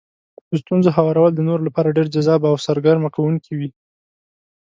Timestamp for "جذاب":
2.15-2.41